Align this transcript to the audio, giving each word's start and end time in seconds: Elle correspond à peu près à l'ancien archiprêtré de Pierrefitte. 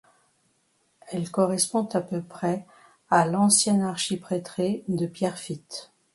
Elle 1.11 1.29
correspond 1.29 1.83
à 1.89 2.01
peu 2.01 2.23
près 2.23 2.65
à 3.11 3.27
l'ancien 3.27 3.81
archiprêtré 3.81 4.83
de 4.87 5.05
Pierrefitte. 5.05 5.91